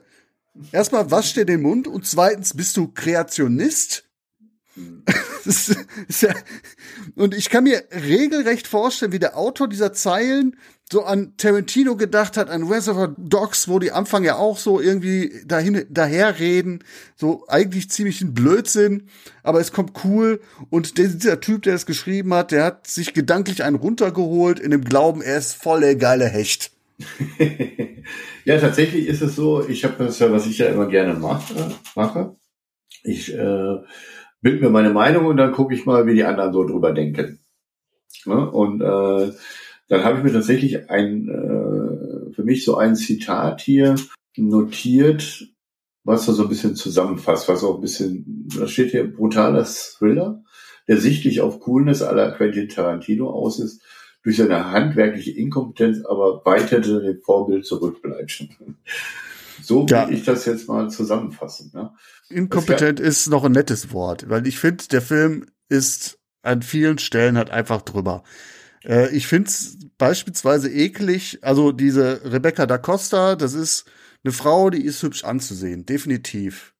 [0.73, 4.03] erstmal wasch dir den Mund und zweitens bist du Kreationist.
[6.21, 6.33] ja,
[7.15, 10.57] und ich kann mir regelrecht vorstellen, wie der Autor dieser Zeilen
[10.91, 15.31] so an Tarantino gedacht hat, an Reservoir Dogs, wo die Anfang ja auch so irgendwie
[15.45, 16.83] dahin, daherreden,
[17.15, 19.07] so eigentlich ziemlich ein Blödsinn,
[19.43, 23.63] aber es kommt cool und dieser Typ, der es geschrieben hat, der hat sich gedanklich
[23.63, 26.71] einen runtergeholt in dem Glauben, er ist voll der geile Hecht.
[28.45, 31.75] ja, tatsächlich ist es so, ich habe das ja, was ich ja immer gerne mache,
[31.95, 32.35] mache.
[33.03, 33.75] Ich äh,
[34.41, 37.39] bild mir meine Meinung und dann gucke ich mal, wie die anderen so drüber denken.
[38.25, 38.49] Ne?
[38.49, 39.31] Und äh,
[39.89, 43.95] dann habe ich mir tatsächlich ein, äh, für mich so ein Zitat hier
[44.37, 45.47] notiert,
[46.03, 50.43] was da so ein bisschen zusammenfasst, was auch ein bisschen, da steht hier brutaler Thriller,
[50.87, 53.81] der sichtlich auf Coolness aller Quentin Tarantino aus ist,
[54.23, 58.47] durch seine handwerkliche Inkompetenz aber weit hinter dem Vorbild zurückbleibt.
[59.61, 60.09] So will ja.
[60.09, 61.71] ich das jetzt mal zusammenfassen.
[61.73, 61.91] Ne?
[62.29, 67.37] Inkompetent ist noch ein nettes Wort, weil ich finde, der Film ist an vielen Stellen
[67.37, 68.23] halt einfach drüber.
[68.85, 73.85] Äh, ich finde es beispielsweise eklig, also diese Rebecca da Costa, das ist
[74.23, 76.73] eine Frau, die ist hübsch anzusehen, definitiv.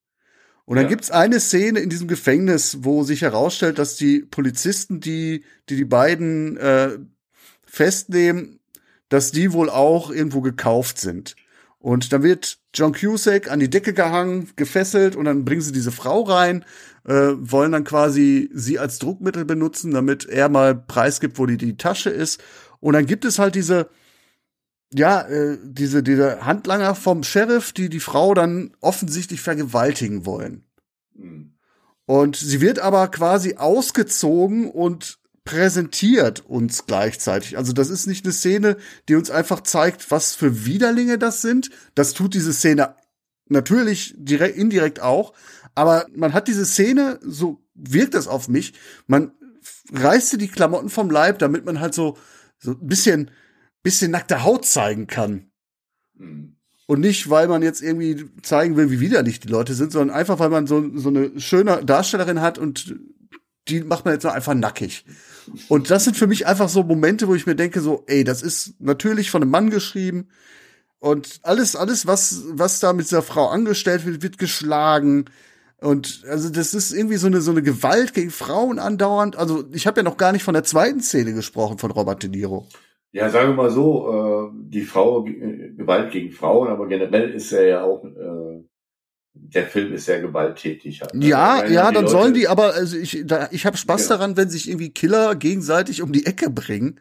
[0.65, 0.89] Und dann ja.
[0.89, 5.85] gibt's eine Szene in diesem Gefängnis, wo sich herausstellt, dass die Polizisten, die die, die
[5.85, 6.99] beiden äh,
[7.65, 8.59] festnehmen,
[9.09, 11.35] dass die wohl auch irgendwo gekauft sind.
[11.79, 15.93] Und dann wird John Cusack an die Decke gehangen, gefesselt und dann bringen sie diese
[15.93, 16.65] Frau rein,
[17.05, 21.77] äh, wollen dann quasi sie als Druckmittel benutzen, damit er mal preisgibt, wo die, die
[21.77, 22.41] Tasche ist.
[22.81, 23.89] Und dann gibt es halt diese,
[24.93, 30.65] ja, äh, diese, diese Handlanger vom Sheriff, die die Frau dann offensichtlich vergewaltigen wollen.
[31.15, 31.53] Mhm.
[32.05, 35.18] Und sie wird aber quasi ausgezogen und
[35.49, 37.57] präsentiert uns gleichzeitig.
[37.57, 41.71] Also das ist nicht eine Szene, die uns einfach zeigt, was für Widerlinge das sind.
[41.95, 42.95] Das tut diese Szene
[43.47, 45.33] natürlich direkt, indirekt auch.
[45.73, 48.73] Aber man hat diese Szene, so wirkt das auf mich.
[49.07, 49.31] Man
[49.91, 52.15] reißt die Klamotten vom Leib, damit man halt so,
[52.59, 53.31] so ein bisschen,
[53.81, 55.49] bisschen nackte Haut zeigen kann.
[56.13, 56.57] Mhm.
[56.85, 60.37] Und nicht, weil man jetzt irgendwie zeigen will, wie widerlich die Leute sind, sondern einfach,
[60.37, 62.95] weil man so, so eine schöne Darstellerin hat und
[63.67, 65.05] die macht man jetzt einfach nackig.
[65.67, 68.41] Und das sind für mich einfach so Momente, wo ich mir denke, so, ey, das
[68.41, 70.27] ist natürlich von einem Mann geschrieben.
[70.99, 75.25] Und alles, alles, was, was da mit dieser Frau angestellt wird, wird geschlagen.
[75.81, 79.37] Und also das ist irgendwie so eine so eine Gewalt gegen Frauen andauernd.
[79.37, 82.29] Also ich habe ja noch gar nicht von der zweiten Szene gesprochen von Robert De
[82.29, 82.67] Niro.
[83.11, 87.51] Ja, sagen wir mal so, äh, die Frau äh, Gewalt gegen Frauen, aber generell ist
[87.51, 88.63] er ja auch äh,
[89.41, 91.01] der Film ist sehr gewalttätig.
[91.01, 91.11] Halt.
[91.15, 94.17] Ja, also, ja, dann Leute sollen die aber, also ich, da, ich habe Spaß ja.
[94.17, 96.99] daran, wenn sich irgendwie Killer gegenseitig um die Ecke bringen.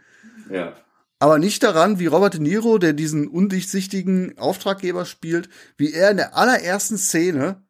[0.51, 0.74] Ja.
[1.18, 6.16] Aber nicht daran, wie Robert De Niro, der diesen undurchsichtigen Auftraggeber spielt, wie er in
[6.16, 7.62] der allerersten Szene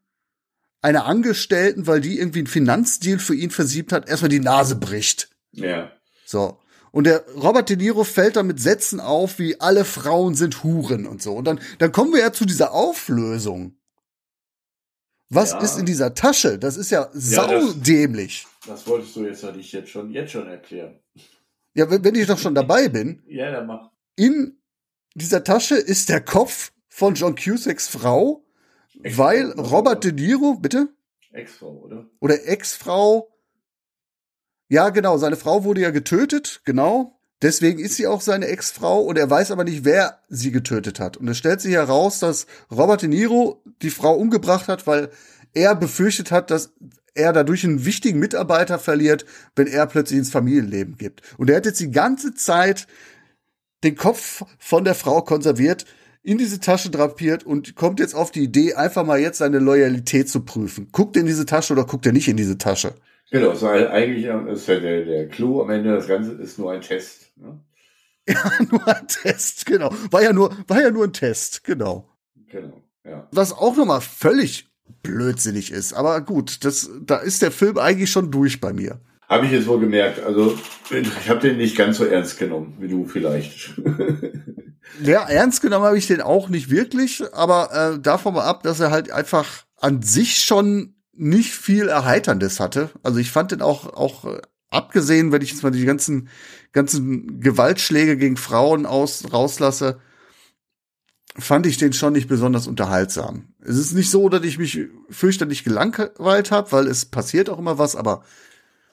[0.82, 5.30] einer Angestellten, weil die irgendwie einen Finanzdeal für ihn versiebt hat, erstmal die Nase bricht.
[5.52, 5.90] Ja.
[6.24, 6.58] So.
[6.92, 11.06] Und der Robert De Niro fällt dann mit Sätzen auf, wie alle Frauen sind Huren
[11.06, 11.34] und so.
[11.34, 13.77] Und dann, dann kommen wir ja zu dieser Auflösung.
[15.30, 15.60] Was ja.
[15.60, 16.58] ist in dieser Tasche?
[16.58, 18.44] Das ist ja saudämlich.
[18.44, 20.98] Ja, das, das, wolltest du jetzt nicht jetzt schon, jetzt schon erklären.
[21.74, 23.22] Ja, wenn, wenn ich doch schon dabei bin.
[23.26, 23.90] ja, dann mach.
[24.16, 24.58] In
[25.14, 28.44] dieser Tasche ist der Kopf von John Cusacks Frau,
[28.94, 30.88] weil Robert De Niro, bitte?
[31.32, 32.06] Ex-Frau, oder?
[32.20, 33.32] Oder Ex-Frau.
[34.68, 37.17] Ja, genau, seine Frau wurde ja getötet, genau.
[37.40, 41.16] Deswegen ist sie auch seine Ex-Frau und er weiß aber nicht, wer sie getötet hat.
[41.16, 45.10] Und es stellt sich heraus, dass Robert De Niro die Frau umgebracht hat, weil
[45.54, 46.72] er befürchtet hat, dass
[47.14, 49.24] er dadurch einen wichtigen Mitarbeiter verliert,
[49.54, 51.22] wenn er plötzlich ins Familienleben gibt.
[51.36, 52.86] Und er hat jetzt die ganze Zeit
[53.84, 55.84] den Kopf von der Frau konserviert,
[56.22, 60.28] in diese Tasche drapiert und kommt jetzt auf die Idee, einfach mal jetzt seine Loyalität
[60.28, 60.88] zu prüfen.
[60.92, 62.94] Guckt er in diese Tasche oder guckt er nicht in diese Tasche?
[63.30, 66.80] Genau, so eigentlich ist ja der, der Clou am Ende, das Ganze ist nur ein
[66.80, 67.32] Test.
[67.36, 67.60] Ne?
[68.28, 69.90] Ja, nur ein Test, genau.
[70.10, 72.10] War ja nur, war ja nur ein Test, genau.
[72.50, 73.26] Genau, ja.
[73.32, 74.68] Was auch nochmal völlig
[75.02, 75.94] blödsinnig ist.
[75.94, 79.00] Aber gut, das, da ist der Film eigentlich schon durch bei mir.
[79.28, 80.22] Habe ich jetzt wohl gemerkt.
[80.22, 80.58] Also
[80.90, 83.74] ich habe den nicht ganz so ernst genommen wie du vielleicht.
[85.02, 88.80] ja, ernst genommen habe ich den auch nicht wirklich, aber äh, davon mal ab, dass
[88.80, 92.90] er halt einfach an sich schon nicht viel Erheiterndes hatte.
[93.02, 96.28] Also ich fand den auch auch äh, abgesehen, wenn ich jetzt mal die ganzen
[96.72, 100.00] ganzen Gewaltschläge gegen Frauen aus rauslasse,
[101.36, 103.54] fand ich den schon nicht besonders unterhaltsam.
[103.60, 104.78] Es ist nicht so, dass ich mich
[105.08, 108.24] fürchterlich gelangweilt habe, weil es passiert auch immer was, aber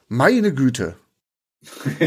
[0.08, 0.96] meine Güte.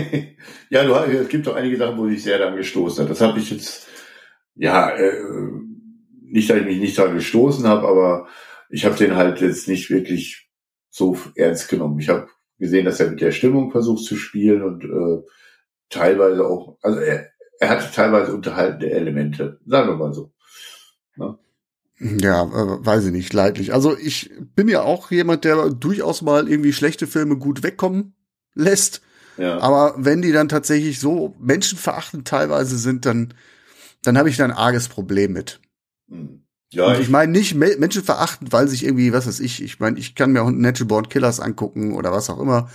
[0.71, 3.09] ja, du, es gibt auch einige Sachen, wo ich sehr daran gestoßen habe.
[3.09, 3.89] Das habe ich jetzt,
[4.55, 5.25] ja, äh,
[6.23, 8.29] nicht, dass ich mich nicht daran gestoßen habe, aber
[8.69, 10.51] ich habe den halt jetzt nicht wirklich
[10.91, 12.01] so ernst genommen.
[12.01, 12.29] Ich habe
[12.59, 15.25] gesehen, dass er mit der Stimmung versucht zu spielen und äh,
[15.91, 17.29] teilweise auch, also er,
[17.61, 20.33] er hatte teilweise unterhaltende Elemente, sagen wir mal so.
[21.17, 21.39] Ne?
[22.01, 23.73] Ja, äh, weiß ich nicht, leidlich.
[23.73, 28.15] Also ich bin ja auch jemand, der durchaus mal irgendwie schlechte Filme gut wegkommen
[28.55, 29.03] lässt.
[29.37, 29.59] Ja.
[29.59, 33.35] Aber wenn die dann tatsächlich so menschenverachtend teilweise sind, dann,
[34.03, 35.61] dann habe ich da ein arges Problem mit.
[36.09, 36.48] Hm.
[36.71, 40.15] Ja, und ich, meine nicht menschenverachtend, weil sich irgendwie, was weiß ich, ich meine, ich
[40.15, 42.69] kann mir auch Natural Born Killers angucken oder was auch immer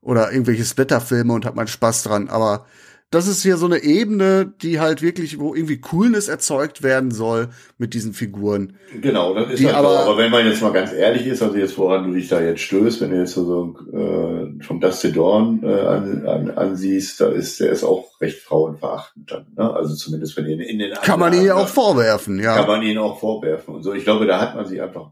[0.00, 2.66] oder irgendwelche Splatterfilme und hab meinen Spaß dran, aber
[3.14, 7.48] das ist hier so eine Ebene, die halt wirklich, wo irgendwie Coolness erzeugt werden soll
[7.78, 8.76] mit diesen Figuren.
[9.00, 10.10] Genau, das ist die halt aber, so.
[10.10, 12.62] aber wenn man jetzt mal ganz ehrlich ist, also jetzt woran du dich da jetzt
[12.62, 17.60] stößt, wenn du jetzt so äh, vom Dusty Dawn äh, an, an, ansiehst, da ist
[17.60, 19.46] der ist auch recht frauenverachtend dann.
[19.56, 19.72] Ne?
[19.72, 22.56] Also zumindest wenn ihr in den kann man ihn auch vorwerfen, ja.
[22.56, 23.94] Kann man ihn auch vorwerfen und so.
[23.94, 25.10] Ich glaube, da hat man sich einfach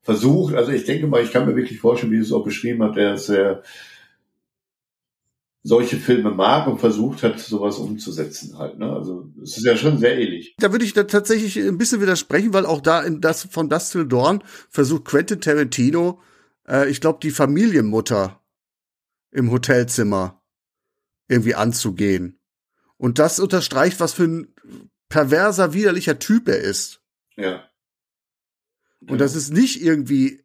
[0.00, 0.54] versucht.
[0.54, 2.96] Also ich denke mal, ich kann mir wirklich vorstellen, wie du es auch beschrieben hat,
[2.96, 3.62] der ist sehr
[5.62, 8.78] solche Filme mag und versucht hat, sowas umzusetzen halt.
[8.78, 8.92] Ne?
[8.92, 10.54] Also es ist ja schon sehr ähnlich.
[10.58, 13.92] Da würde ich da tatsächlich ein bisschen widersprechen, weil auch da in das von Dust
[13.92, 16.20] Till Dawn versucht Quentin Tarantino,
[16.66, 18.40] äh, ich glaube, die Familienmutter
[19.30, 20.42] im Hotelzimmer
[21.28, 22.38] irgendwie anzugehen.
[22.96, 24.54] Und das unterstreicht, was für ein
[25.08, 27.02] perverser, widerlicher Typ er ist.
[27.36, 27.68] Ja.
[29.08, 30.41] Und das ist nicht irgendwie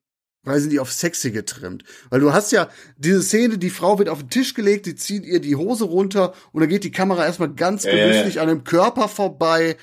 [0.48, 1.84] weil sie die auf sexy getrimmt.
[2.10, 5.26] Weil du hast ja diese Szene, die Frau wird auf den Tisch gelegt, die zieht
[5.26, 8.64] ihr die Hose runter und dann geht die Kamera erstmal ganz ja, genüsslich an dem
[8.64, 9.76] Körper vorbei,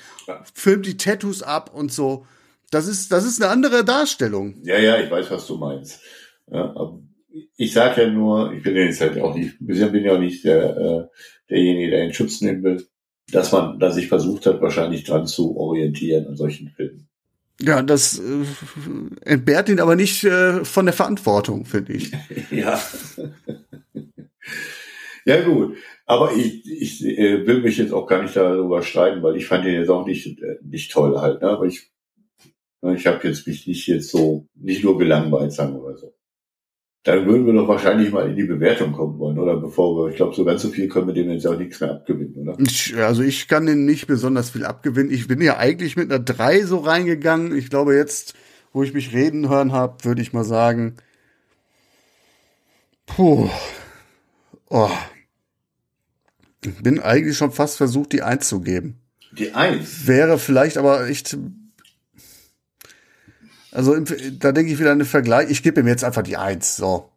[0.53, 2.25] filmt die Tattoos ab und so.
[2.71, 4.55] Das ist, das ist eine andere Darstellung.
[4.63, 6.01] Ja, ja, ich weiß, was du meinst.
[6.51, 6.73] Ja,
[7.57, 10.43] ich sag ja nur, ich bin jetzt halt auch nicht, bisher bin ja auch nicht
[10.45, 11.07] der, äh,
[11.49, 12.83] derjenige, der in Schutz nehmen will,
[13.31, 17.07] dass man, dass ich versucht hat, wahrscheinlich dran zu orientieren an solchen Filmen.
[17.61, 18.45] Ja, das äh,
[19.21, 22.11] entbehrt ihn aber nicht äh, von der Verantwortung, finde ich.
[22.51, 22.81] ja.
[25.25, 25.77] ja, gut.
[26.05, 29.65] Aber ich, ich äh, will mich jetzt auch gar nicht darüber streiten, weil ich fand
[29.65, 31.41] ihn jetzt auch nicht, äh, nicht toll halt.
[31.41, 31.49] Ne?
[31.49, 31.91] Aber ich,
[32.95, 36.13] ich habe jetzt mich nicht jetzt so, nicht nur gelangweilt, sagen wir mal so
[37.05, 39.57] dann würden wir doch wahrscheinlich mal in die Bewertung kommen wollen, oder?
[39.57, 41.91] Bevor wir, ich glaube, so ganz so viel können wir dem jetzt auch nichts mehr
[41.91, 42.57] abgewinnen, oder?
[42.59, 45.13] Ich, also ich kann den nicht besonders viel abgewinnen.
[45.13, 47.55] Ich bin ja eigentlich mit einer 3 so reingegangen.
[47.55, 48.33] Ich glaube jetzt,
[48.73, 50.95] wo ich mich reden hören habe, würde ich mal sagen,
[53.05, 53.49] puh,
[54.69, 54.89] oh.
[56.63, 58.99] Ich bin eigentlich schon fast versucht, die 1 zu geben.
[59.37, 60.07] Die 1?
[60.07, 61.37] Wäre vielleicht aber echt
[63.75, 63.95] also
[64.39, 65.49] da denke ich wieder an den Vergleich.
[65.51, 66.77] Ich gebe ihm jetzt einfach die Eins.
[66.77, 67.09] So.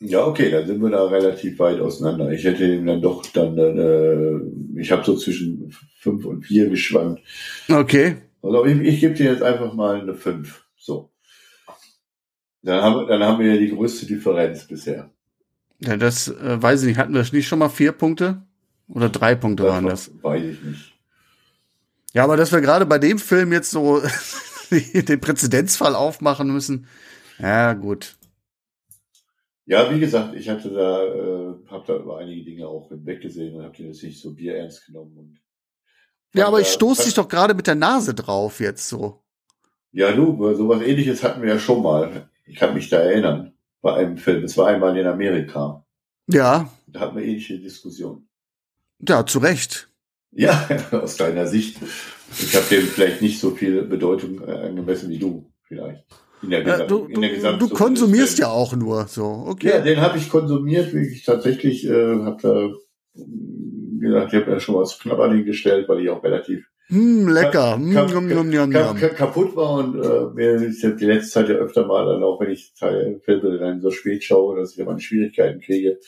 [0.00, 2.30] Ja, okay, dann sind wir da relativ weit auseinander.
[2.32, 7.22] Ich hätte ihm dann doch dann, äh, ich habe so zwischen fünf und vier geschwankt.
[7.68, 8.16] Okay.
[8.42, 10.64] Also ich, ich gebe dir jetzt einfach mal eine fünf.
[10.76, 11.10] So.
[12.62, 15.10] Dann haben, dann haben wir ja die größte Differenz bisher.
[15.80, 16.98] Ja, das äh, weiß ich nicht.
[16.98, 18.42] Hatten wir nicht schon mal vier Punkte?
[18.88, 20.10] Oder drei Punkte das waren das?
[20.22, 20.92] Weiß ich nicht.
[22.12, 24.02] Ja, aber dass wir gerade bei dem Film jetzt so
[24.70, 26.86] den Präzedenzfall aufmachen müssen.
[27.38, 28.16] Ja, gut.
[29.66, 33.62] Ja, wie gesagt, ich hatte da, äh, habe da über einige Dinge auch hinweggesehen und
[33.62, 35.16] habe den jetzt nicht so bierernst genommen.
[35.16, 35.40] Und
[36.34, 39.22] ja, aber ich stoße dich doch gerade mit der Nase drauf jetzt so.
[39.92, 42.28] Ja, du, sowas ähnliches hatten wir ja schon mal.
[42.46, 44.44] Ich kann mich da erinnern, bei einem Film.
[44.44, 45.84] Es war einmal in Amerika.
[46.28, 46.70] Ja.
[46.86, 48.28] Da hatten wir ähnliche Diskussionen.
[49.06, 49.88] Ja, zu Recht.
[50.32, 51.78] Ja, aus deiner Sicht.
[52.38, 56.04] Ich habe dem vielleicht nicht so viel Bedeutung äh, angemessen wie du, vielleicht.
[56.42, 59.44] In der, Ja, du, in der du, du konsumierst ja auch nur so.
[59.48, 59.68] Okay.
[59.68, 60.94] Ja, den habe ich konsumiert.
[60.94, 62.70] Ich tatsächlich äh, habe da
[63.14, 66.69] wie gesagt, ich habe ja schon was knapp an ihn gestellt, weil ich auch relativ
[66.90, 67.76] Hm, lecker.
[67.76, 68.96] Hm, yum, yum, kap- yum.
[69.00, 72.22] kap- kaputt war und äh, mir ist ja die letzte Zeit ja öfter mal dann
[72.22, 75.98] auch, wenn ich Teil- Filme dann so spät schaue, dass ich da meine Schwierigkeiten kriege,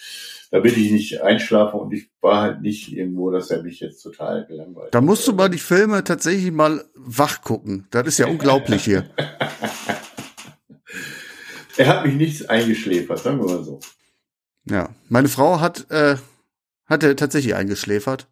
[0.51, 4.03] da will ich nicht einschlafen und ich war halt nicht irgendwo, dass er mich jetzt
[4.03, 4.92] total gelangweilt.
[4.95, 7.87] Da musst du mal die Filme tatsächlich mal wach gucken.
[7.90, 9.05] Das ist ja unglaublich hier.
[11.79, 13.81] Er hat mich nichts eingeschläfert, sagen wir mal so.
[14.68, 16.16] Ja, meine Frau hat äh,
[16.87, 18.29] hat er tatsächlich eingeschläfert.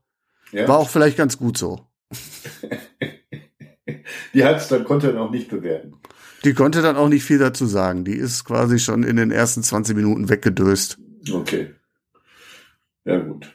[0.52, 0.68] Ja?
[0.68, 1.80] War auch vielleicht ganz gut so.
[4.34, 5.94] Die hat's dann konnte er noch nicht bewerten.
[6.44, 8.04] Die konnte dann auch nicht viel dazu sagen.
[8.04, 10.98] Die ist quasi schon in den ersten 20 Minuten weggedöst.
[11.30, 11.74] Okay.
[13.04, 13.52] Ja, gut.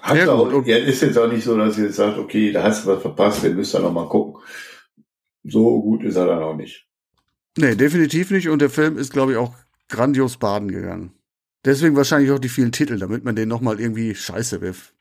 [0.00, 2.52] Hat Ja, auch, gut, ja, ist jetzt auch nicht so, dass ihr jetzt sagt, okay,
[2.52, 4.40] da hast du was verpasst, den müsst ihr noch mal gucken.
[5.44, 6.86] So gut ist er dann auch nicht.
[7.56, 8.48] Nee, definitiv nicht.
[8.48, 9.54] Und der Film ist, glaube ich, auch
[9.88, 11.12] grandios baden gegangen.
[11.64, 14.95] Deswegen wahrscheinlich auch die vielen Titel, damit man den nochmal irgendwie scheiße wirft.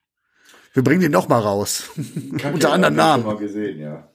[0.76, 1.90] Wir bringen den nochmal raus.
[2.38, 3.24] Kacke, Unter schon Namen.
[3.24, 4.12] mal gesehen, ja.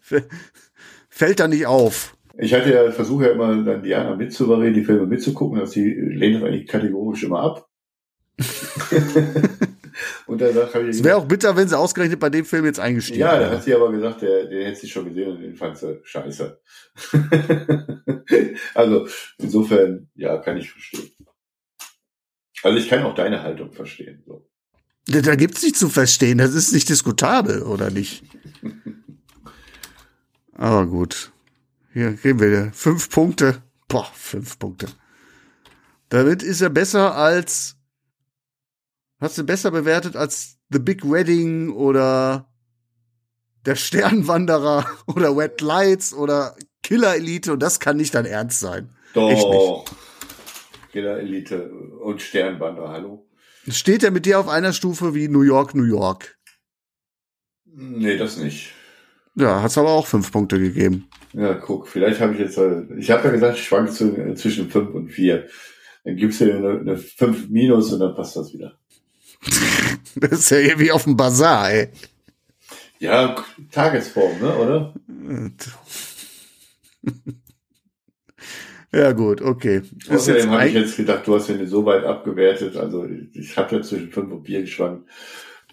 [1.09, 2.15] Fällt da nicht auf.
[2.37, 6.37] Ich hatte ja, versuche ja immer dann Diana mitzuberichten, die Filme mitzugucken, dass sie lehnt
[6.37, 7.67] das eigentlich kategorisch immer ab.
[10.27, 12.79] Und dann habe ich Es wäre auch bitter, wenn sie ausgerechnet bei dem Film jetzt
[12.79, 13.51] eingestiegen Ja, da wäre.
[13.53, 16.61] hat sie aber gesagt, der, den hätte sie schon gesehen und den fand sie scheiße.
[18.75, 19.07] also
[19.39, 21.11] insofern, ja, kann ich verstehen.
[22.63, 24.23] Also ich kann auch deine Haltung verstehen.
[24.27, 24.47] So.
[25.11, 26.39] Da, da gibt's nicht zu verstehen.
[26.39, 28.23] Das ist nicht diskutabel, oder nicht?
[30.53, 31.33] Aber gut.
[31.93, 33.63] Hier geben wir fünf Punkte.
[33.89, 34.87] Boah, fünf Punkte.
[36.11, 37.77] Damit ist er besser als.
[39.21, 42.49] Hast du besser bewertet als The Big Wedding oder
[43.67, 48.91] Der Sternwanderer oder Wet Lights oder Killer Elite und das kann nicht dein Ernst sein.
[49.13, 49.85] Doch.
[50.93, 53.27] Killer Elite und Sternwander, hallo?
[53.69, 56.39] Steht er mit dir auf einer Stufe wie New York, New York?
[57.65, 58.73] Nee, das nicht.
[59.35, 61.09] Ja, hat's aber auch fünf Punkte gegeben.
[61.33, 64.35] Ja, guck, vielleicht habe ich jetzt, äh, ich habe ja gesagt, ich schwank zu, äh,
[64.35, 65.49] zwischen fünf und vier.
[66.05, 68.79] Dann gibst du eine, eine fünf minus und dann passt das wieder.
[70.17, 71.89] Das ist ja irgendwie auf dem Bazar, ey.
[72.99, 73.37] Ja,
[73.71, 74.93] Tagesform, ne, oder?
[78.93, 79.83] Ja, gut, okay.
[80.09, 82.77] Außerdem habe ich jetzt gedacht, du hast den so weit abgewertet.
[82.77, 85.09] Also ich habe ja zwischen fünf und vier geschwankt.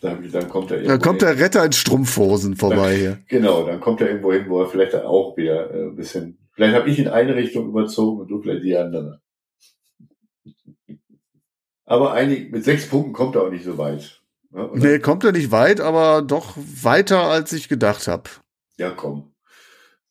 [0.01, 3.19] Da hab ich, dann kommt er da irgendwo kommt der Retter in Strumpfhosen vorbei hier.
[3.27, 6.37] Genau, dann kommt er irgendwo hin, wo er vielleicht dann auch wieder äh, ein bisschen.
[6.53, 9.21] Vielleicht habe ich in eine Richtung überzogen und du vielleicht die andere.
[11.85, 14.21] Aber einig, mit sechs Punkten kommt er auch nicht so weit.
[14.51, 14.67] Ne?
[14.67, 18.29] Und Nee, kommt er nicht weit, aber doch weiter, als ich gedacht habe.
[18.77, 19.33] Ja, komm.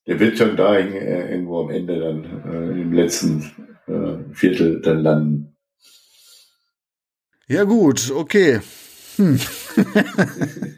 [0.06, 3.42] Der wird schon da äh, irgendwo am Ende dann äh, im letzten
[3.86, 5.56] äh, Viertel dann landen.
[7.48, 8.60] Ja, gut, okay.
[9.16, 9.38] Hm.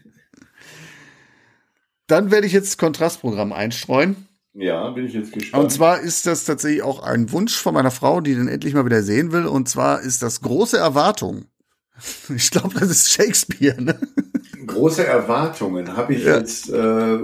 [2.07, 4.29] Dann werde ich jetzt Kontrastprogramm einstreuen.
[4.55, 5.63] Ja, bin ich jetzt gespannt.
[5.65, 8.87] Und zwar ist das tatsächlich auch ein Wunsch von meiner Frau, die den endlich mal
[8.87, 9.47] wieder sehen will.
[9.47, 11.45] Und zwar ist das große Erwartung.
[12.35, 13.99] Ich glaube, das ist Shakespeare, ne?
[14.67, 16.39] große Erwartungen habe ich Ja.
[16.39, 17.19] jetzt, äh,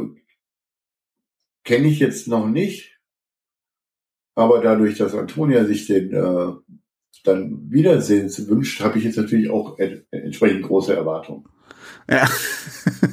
[1.64, 2.98] kenne ich jetzt noch nicht.
[4.36, 6.52] Aber dadurch, dass Antonia sich den äh,
[7.24, 11.44] dann Wiedersehen wünscht, habe ich jetzt natürlich auch ent entsprechend große Erwartungen.
[12.08, 12.28] Ja.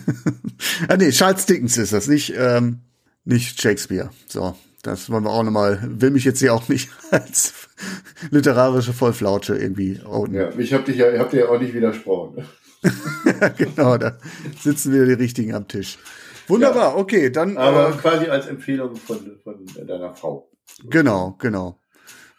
[0.88, 2.80] ah, nee, Charles Dickens ist das, nicht, ähm,
[3.24, 4.10] nicht Shakespeare.
[4.28, 7.54] So, das wollen wir auch nochmal, will mich jetzt hier auch nicht als
[8.32, 10.36] literarische Vollflautsche irgendwie outen.
[10.36, 12.46] Ja, ich habe dich ja, ich hab dir ja auch nicht widersprochen.
[13.58, 14.18] genau, da
[14.60, 16.00] sitzen wieder die Richtigen am Tisch.
[16.52, 17.58] Wunderbar, okay, dann.
[17.58, 20.50] Aber äh, quasi als Empfehlung von, von deiner Frau.
[20.90, 21.78] Genau, genau.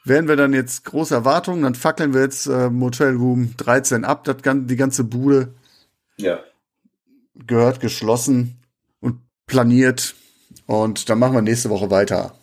[0.04, 4.24] Werden wir dann jetzt große Erwartungen, dann fackeln wir jetzt äh, Motel Room 13 ab,
[4.24, 5.54] das, die ganze Bude
[6.16, 6.40] Ja.
[7.46, 8.56] gehört geschlossen
[9.00, 10.14] und planiert.
[10.66, 12.34] Und dann machen wir nächste Woche weiter.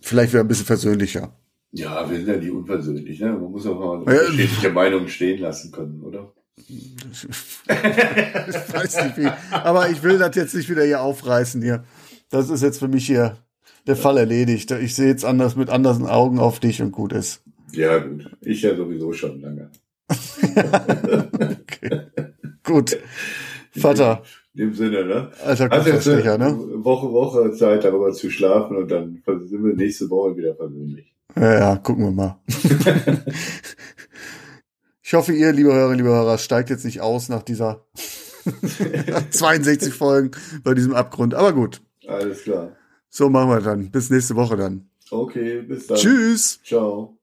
[0.00, 1.32] Vielleicht wieder ein bisschen versöhnlicher.
[1.72, 3.32] Ja, wir sind ja nicht unversöhnlich, ne?
[3.32, 4.20] Man muss auch mal Ja.
[4.20, 6.32] unterschiedliche Meinungen stehen lassen können, oder?
[6.56, 6.96] Ich
[7.68, 9.28] weiß nicht wie.
[9.50, 11.84] Aber ich will das jetzt nicht wieder hier aufreißen hier.
[12.30, 13.36] Das ist jetzt für mich hier
[13.86, 14.70] der Fall erledigt.
[14.70, 17.42] Ich sehe jetzt anders mit anderen Augen auf dich und gut ist.
[17.72, 18.30] Ja, gut.
[18.40, 19.70] Ich ja sowieso schon lange.
[21.66, 22.06] Okay.
[22.64, 22.96] Gut.
[23.76, 24.22] Vater,
[24.54, 25.30] In dem Sinne, ne?
[25.44, 26.56] alter Hast jetzt eine ne?
[26.84, 31.12] Woche, Woche Zeit, darüber zu schlafen und dann sind wir nächste Woche wieder persönlich.
[31.36, 32.38] Ja, ja, gucken wir mal.
[35.08, 37.86] Ich hoffe, ihr, liebe Hörer, liebe Hörer, steigt jetzt nicht aus nach dieser
[39.30, 40.32] 62 Folgen
[40.64, 41.32] bei diesem Abgrund.
[41.32, 42.72] Aber gut, Alles klar.
[43.08, 43.92] so machen wir dann.
[43.92, 44.90] Bis nächste Woche dann.
[45.12, 45.96] Okay, bis dann.
[45.96, 46.58] Tschüss.
[46.64, 47.15] Ciao.